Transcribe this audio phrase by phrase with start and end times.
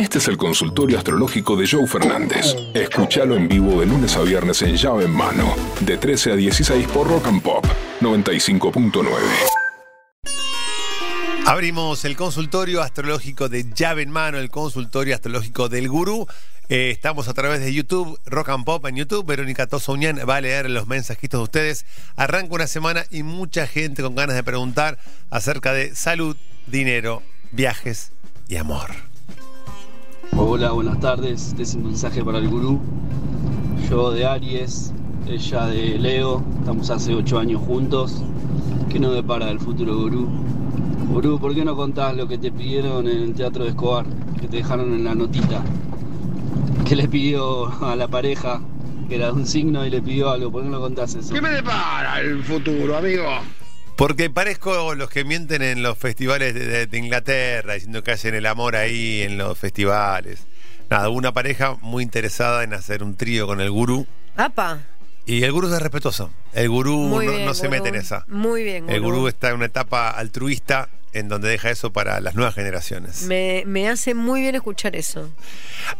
[0.00, 2.56] Este es el consultorio astrológico de Joe Fernández.
[2.72, 6.88] Escúchalo en vivo de lunes a viernes en llave en mano, de 13 a 16
[6.88, 7.66] por Rock and Pop
[8.00, 9.04] 95.9.
[11.44, 16.26] Abrimos el consultorio astrológico de llave en mano, el consultorio astrológico del gurú.
[16.70, 19.26] Eh, estamos a través de YouTube, Rock and Pop en YouTube.
[19.26, 21.84] Verónica Tosounian va a leer los mensajitos de ustedes.
[22.16, 24.96] Arranca una semana y mucha gente con ganas de preguntar
[25.28, 27.22] acerca de salud, dinero,
[27.52, 28.12] viajes
[28.48, 29.09] y amor.
[30.52, 31.46] Hola, buenas tardes.
[31.50, 32.80] Este es un mensaje para el gurú.
[33.88, 34.92] Yo de Aries,
[35.28, 36.42] ella de Leo.
[36.58, 38.20] Estamos hace ocho años juntos.
[38.88, 40.28] ¿Qué nos depara el futuro gurú?
[41.12, 44.06] Gurú, ¿por qué no contás lo que te pidieron en el Teatro de Escobar?
[44.40, 45.62] Que te dejaron en la notita.
[46.84, 48.60] Que le pidió a la pareja,
[49.08, 50.50] que era un signo y le pidió algo.
[50.50, 51.32] ¿Por qué no contás eso?
[51.32, 53.22] ¿Qué me depara el futuro, amigo?
[54.00, 58.34] Porque parezco los que mienten en los festivales de, de- de Inglaterra, diciendo que hacen
[58.34, 60.40] el amor ahí en los festivales.
[60.88, 64.06] Nada, una pareja muy interesada en hacer un trío con el gurú.
[64.36, 64.80] ¡Apa!
[65.26, 66.32] Y el gurú es respetuoso.
[66.54, 68.24] El gurú Muy no, bien, no se mete en esa.
[68.26, 69.16] Muy bien, El gurú.
[69.18, 73.24] gurú está en una etapa altruista en donde deja eso para las nuevas generaciones.
[73.24, 75.30] Me, me hace muy bien escuchar eso.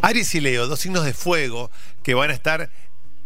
[0.01, 1.71] Aries y Leo, dos signos de fuego
[2.03, 2.71] que van a estar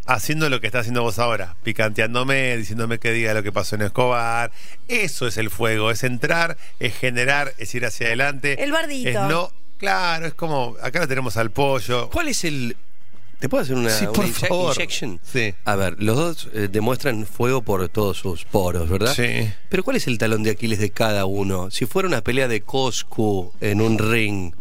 [0.06, 3.83] haciendo lo que está haciendo vos ahora, picanteándome, diciéndome que diga lo que pasó en
[3.83, 4.50] Escobar.
[4.88, 8.62] Eso es el fuego, es entrar, es generar, es ir hacia adelante.
[8.62, 9.08] El bardito.
[9.08, 12.11] Es no, claro, es como, acá lo tenemos al pollo.
[12.11, 12.77] ¿Cuál es el.
[13.41, 14.70] ¿Te puedo hacer una, Sí, una por inje- favor.
[14.74, 15.20] injection?
[15.22, 15.55] Sí.
[15.66, 19.12] A ver, los dos eh, demuestran fuego por todos sus poros, ¿verdad?
[19.14, 19.50] Sí.
[19.68, 21.70] Pero ¿cuál es el talón de Aquiles de cada uno?
[21.70, 24.55] Si fuera una pelea de Coscu en un ring,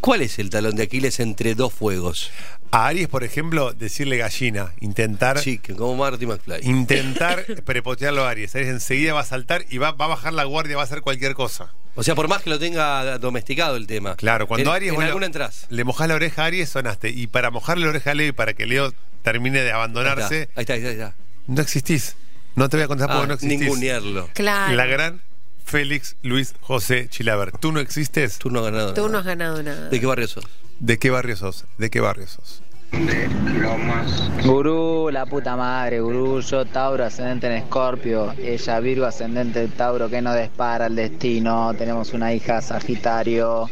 [0.00, 2.30] ¿cuál es el talón de Aquiles entre dos fuegos?
[2.72, 6.60] A Aries, por ejemplo, decirle gallina, intentar Sí, que como Marty McFly.
[6.62, 8.54] intentar prepotearlo a Aries.
[8.54, 11.00] Aries enseguida va a saltar y va, va a bajar la guardia, va a hacer
[11.00, 11.72] cualquier cosa.
[11.96, 14.14] O sea, por más que lo tenga domesticado el tema.
[14.14, 15.66] Claro, cuando en, Aries En alguna entras.
[15.68, 17.10] le mojás la oreja a Aries, sonaste.
[17.10, 20.62] Y para mojarle la oreja a Leo y para que Leo termine de abandonarse, Ahí
[20.62, 21.14] está, ahí está, ahí está.
[21.48, 22.14] no existís.
[22.54, 23.60] No te voy a contar Ah, porque no existís.
[23.60, 24.28] ningunearlo.
[24.32, 24.74] Claro.
[24.76, 25.20] La gran
[25.64, 27.50] Félix Luis José Chilaver.
[27.58, 28.38] ¿Tú no existes?
[28.38, 28.94] Tú no has ganado.
[28.94, 29.88] Tú no has ganado nada.
[29.88, 30.44] ¿De qué barrio sos?
[30.80, 31.66] ¿De qué barrio sos?
[31.76, 32.62] ¿De qué barrio sos?
[32.90, 33.28] De
[33.60, 34.30] Lomas.
[34.42, 40.08] Gurú, la puta madre, gurú, yo Tauro ascendente en Escorpio, ella Virgo ascendente en Tauro
[40.08, 43.68] que no dispara el destino, tenemos una hija Sagitario.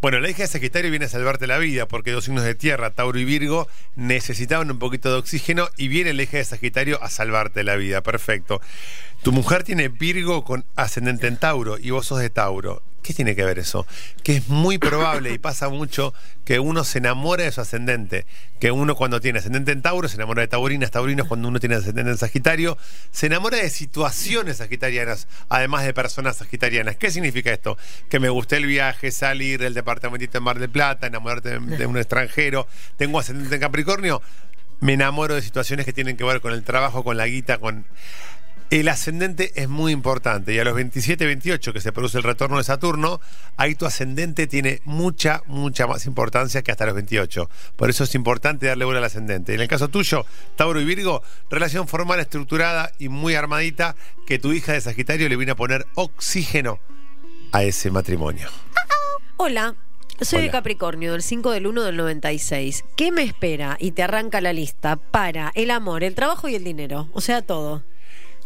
[0.00, 2.90] Bueno, la hija de Sagitario viene a salvarte la vida porque dos signos de tierra,
[2.90, 7.10] Tauro y Virgo, necesitaban un poquito de oxígeno y viene la hija de Sagitario a
[7.10, 8.00] salvarte la vida.
[8.00, 8.62] Perfecto.
[9.22, 12.82] Tu mujer tiene Virgo con ascendente en Tauro y vos sos de Tauro.
[13.04, 13.86] ¿Qué tiene que ver eso?
[14.22, 16.14] Que es muy probable y pasa mucho
[16.46, 18.24] que uno se enamora de su ascendente.
[18.58, 21.74] Que uno cuando tiene ascendente en Tauro se enamora de taurinas, taurinos cuando uno tiene
[21.74, 22.78] ascendente en Sagitario,
[23.10, 26.96] se enamora de situaciones sagitarianas, además de personas sagitarianas.
[26.96, 27.76] ¿Qué significa esto?
[28.08, 31.98] Que me gusté el viaje, salir, el departamentito en Mar del Plata, enamorarte de un
[31.98, 32.66] extranjero.
[32.96, 34.22] Tengo ascendente en Capricornio,
[34.80, 37.84] me enamoro de situaciones que tienen que ver con el trabajo, con la guita, con...
[38.70, 42.58] El ascendente es muy importante y a los 27, 28 que se produce el retorno
[42.58, 43.20] de Saturno,
[43.56, 47.48] ahí tu ascendente tiene mucha, mucha más importancia que hasta los 28.
[47.76, 49.54] Por eso es importante darle bola al ascendente.
[49.54, 50.26] En el caso tuyo,
[50.56, 53.94] Tauro y Virgo, relación formal estructurada y muy armadita
[54.26, 56.80] que tu hija de Sagitario le viene a poner oxígeno
[57.52, 58.48] a ese matrimonio.
[59.36, 59.76] Hola.
[60.20, 60.52] Soy de Hola.
[60.52, 62.84] Capricornio, del 5 del 1 del 96.
[62.96, 63.76] ¿Qué me espera?
[63.80, 67.08] Y te arranca la lista para el amor, el trabajo y el dinero.
[67.12, 67.82] O sea, todo.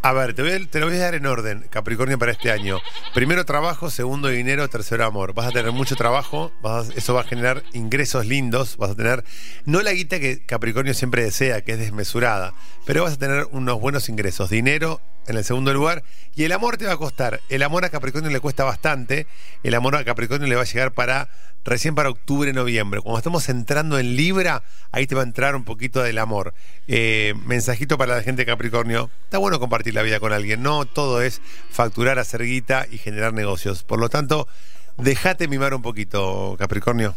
[0.01, 2.79] A ver, te, lo voy a dar en orden, Capricornio, para este año.
[3.15, 5.35] Primero trabajo, segundo dinero, tercero amor.
[5.35, 6.53] Vas a tener mucho trabajo,
[6.95, 9.25] eso va a generar ingresos lindos, vas a tener,
[9.65, 12.55] no la guita que Capricornio siempre desea, que es desmesurada,
[12.85, 14.51] pero vas a tener unos buenos ingresos.
[14.51, 16.03] Dinero en el segundo lugar
[16.35, 17.41] y el amor te va a costar.
[17.49, 19.27] El amor a Capricornio le cuesta bastante,
[19.63, 21.29] el amor a Capricornio le va a llegar para
[21.65, 23.01] recién para octubre, noviembre.
[23.01, 26.55] Cuando estamos entrando en Libra, ahí te va a entrar un poquito del amor.
[26.87, 29.11] Eh, mensajito para la gente de Capricornio.
[29.25, 30.63] Está bueno compartir la vida con alguien.
[30.63, 33.83] No todo es facturar, hacer guita y generar negocios.
[33.83, 34.49] Por lo tanto,
[34.97, 37.17] déjate mimar un poquito, Capricornio.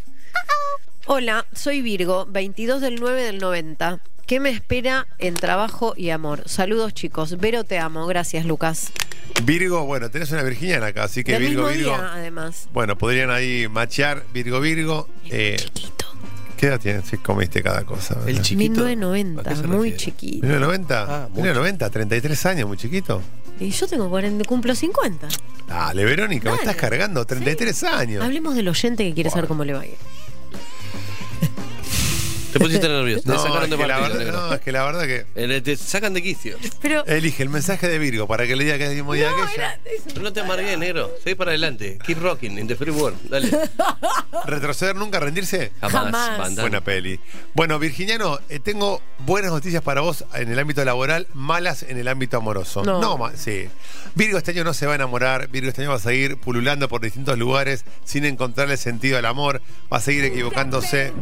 [1.08, 4.00] Hola, soy Virgo, 22 del 9 del 90.
[4.28, 6.44] ¿Qué me espera en trabajo y amor?
[6.48, 7.38] Saludos, chicos.
[7.38, 8.06] Vero, te amo.
[8.06, 8.92] Gracias, Lucas.
[9.44, 11.98] Virgo, bueno, tenés una virginiana acá, así que Del Virgo, mismo Virgo.
[11.98, 12.70] día, además.
[12.72, 15.10] Bueno, podrían ahí machear Virgo, Virgo.
[15.30, 16.06] Eh, Chiquito.
[16.56, 17.06] ¿Qué edad tienes?
[17.06, 18.14] Si comiste cada cosa.
[18.16, 18.30] ¿verdad?
[18.30, 18.82] El chiquito.
[18.86, 20.46] ¿A qué 1990, se muy chiquito.
[20.48, 20.86] ¿1990?
[20.92, 21.42] Ah, mucho.
[21.42, 23.22] 1990, 33 años, muy chiquito.
[23.60, 25.28] Y yo tengo 40, cumplo 50.
[25.68, 28.24] Dale, Verónica, me estás cargando, 33 años.
[28.24, 29.96] Hablemos del oyente que quiere saber cómo le va a ir.
[32.52, 33.24] Te pusiste nervioso.
[33.24, 35.26] Te No, sacaron es de que la partido, verdad, no, es que la verdad que.
[35.36, 36.58] Eh, Te sacan de quicio.
[36.82, 37.06] Pero.
[37.06, 39.38] Elige el mensaje de Virgo para que le diga que es el mismo día No,
[39.46, 39.80] que ella.
[40.06, 41.12] era- no te amargues, negro.
[41.24, 41.98] Seguí para adelante.
[42.06, 43.18] Keep rocking in the free world.
[43.30, 43.50] Dale.
[44.46, 45.72] ¿Retroceder nunca, rendirse?
[45.82, 46.12] Jamás.
[46.12, 46.56] Jamás.
[46.56, 47.20] Buena peli.
[47.54, 52.08] Bueno, Virginiano, eh, tengo buenas noticias para vos en el ámbito laboral, malas en el
[52.08, 52.84] ámbito amoroso.
[52.84, 53.18] No.
[53.18, 53.68] ma- sí.
[54.16, 56.88] Virgo este año no se va a enamorar, Virgo este año va a seguir pululando
[56.90, 59.62] por distintos lugares sin encontrarle sentido al amor,
[59.92, 61.14] va a seguir equivocándose.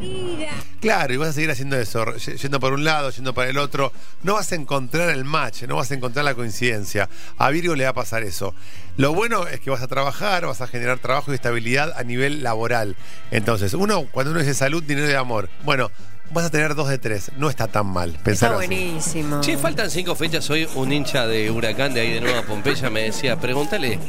[0.81, 3.91] Claro, y vas a seguir haciendo eso, yendo por un lado, yendo para el otro.
[4.23, 7.09] No vas a encontrar el match, no vas a encontrar la coincidencia.
[7.37, 8.53] A Virgo le va a pasar eso.
[8.97, 12.43] Lo bueno es que vas a trabajar, vas a generar trabajo y estabilidad a nivel
[12.43, 12.95] laboral.
[13.31, 15.89] Entonces, uno, cuando uno dice salud, dinero y amor, bueno,
[16.31, 17.31] vas a tener dos de tres.
[17.37, 18.09] No está tan mal.
[18.09, 18.55] Está Pensar así.
[18.67, 19.41] buenísimo.
[19.41, 20.49] Che, faltan cinco fechas.
[20.49, 23.99] Hoy un hincha de Huracán de ahí de Nueva Pompeya me decía, pregúntale,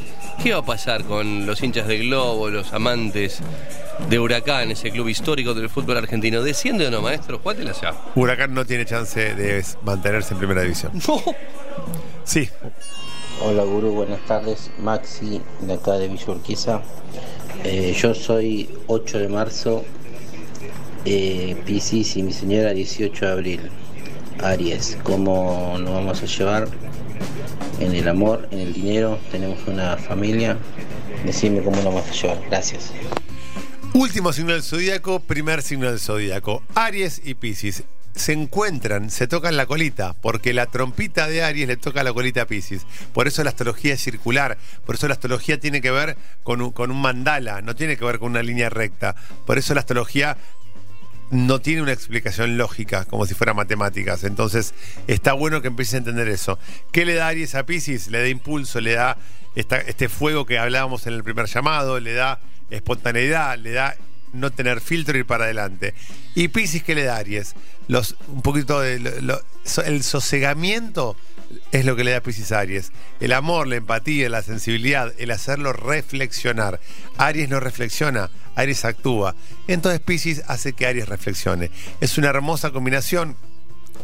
[0.42, 3.40] ¿qué va a pasar con los hinchas de Globo, los amantes
[4.08, 6.42] de Huracán, ese club histórico del fútbol argentino?
[6.42, 7.38] ¿Desciende o no, maestro?
[7.38, 7.94] Jugátela ya.
[8.14, 10.92] Huracán no tiene chance de mantenerse en primera división.
[11.08, 11.22] No.
[12.24, 12.48] Sí,
[13.42, 14.70] Hola Guru, buenas tardes.
[14.78, 16.82] Maxi, de acá de Villa Urquiza.
[17.64, 19.82] Eh, yo soy 8 de marzo,
[21.04, 23.60] eh, Piscis y mi señora 18 de abril.
[24.42, 26.68] Aries, ¿cómo nos vamos a llevar
[27.78, 29.18] en el amor, en el dinero?
[29.30, 30.56] Tenemos una familia.
[31.24, 32.40] Decime cómo nos vamos a llevar.
[32.48, 32.92] Gracias.
[33.92, 36.62] Último signo del zodíaco, primer signo del zodíaco.
[36.74, 41.76] Aries y Piscis se encuentran, se tocan la colita, porque la trompita de Aries le
[41.76, 42.86] toca la colita a Piscis.
[43.12, 46.70] Por eso la astrología es circular, por eso la astrología tiene que ver con un,
[46.70, 49.14] con un mandala, no tiene que ver con una línea recta.
[49.46, 50.36] Por eso la astrología
[51.30, 54.24] no tiene una explicación lógica, como si fuera matemáticas.
[54.24, 54.74] Entonces,
[55.06, 56.58] está bueno que empieces a entender eso.
[56.92, 58.08] ¿Qué le da Aries a Piscis?
[58.08, 59.16] Le da impulso, le da
[59.54, 62.40] este fuego que hablábamos en el primer llamado, le da
[62.70, 63.96] espontaneidad, le da
[64.32, 65.94] no tener filtro y ir para adelante.
[66.34, 67.54] ¿Y Piscis qué le da Aries?
[67.88, 68.96] Los, un poquito de...
[69.84, 71.16] el sosegamiento
[71.72, 72.92] es lo que le da Piscis a Aries.
[73.20, 76.80] El amor, la empatía, la sensibilidad, el hacerlo reflexionar.
[77.16, 79.34] Aries no reflexiona, Aries actúa.
[79.68, 81.70] Entonces Piscis hace que Aries reflexione.
[82.00, 83.36] Es una hermosa combinación.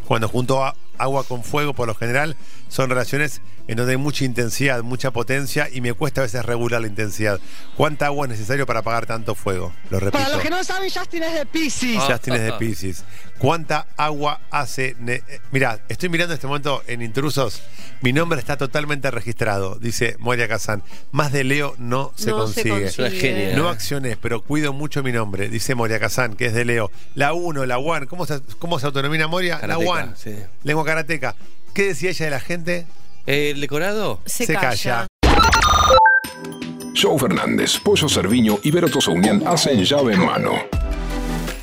[0.07, 2.37] Cuando junto a agua con fuego, por lo general,
[2.69, 6.81] son relaciones en donde hay mucha intensidad, mucha potencia y me cuesta a veces regular
[6.81, 7.41] la intensidad.
[7.77, 9.73] ¿Cuánta agua es necesario para apagar tanto fuego?
[9.91, 10.23] Lo repito.
[10.23, 12.01] Para los que no saben, Justin es de Pisces.
[12.03, 13.05] Justin es de Pisces.
[13.39, 14.97] ¿Cuánta agua hace?
[15.07, 15.23] eh,
[15.53, 17.63] Mirá, estoy mirando en este momento en Intrusos.
[18.01, 20.83] Mi nombre está totalmente registrado, dice Moria Kazan.
[21.13, 22.87] Más de Leo no se No se consigue.
[22.87, 23.57] Es una genia.
[23.57, 26.91] No acciones, pero cuido mucho mi nombre, dice Moria Kazan, que es de Leo.
[27.15, 29.61] La 1, la One, ¿cómo se, cómo se autonomina Moria?
[29.67, 30.13] La One.
[30.17, 30.35] sí.
[30.63, 31.35] Lengua karateca.
[31.75, 32.87] ¿Qué decía ella de la gente?
[33.27, 34.21] Eh, ¿El decorado?
[34.25, 34.71] Se, Se calla.
[34.71, 35.07] calla.
[36.99, 40.53] Joe Fernández, Pollo Cerviño y Vero Tosaunian hacen llave en mano.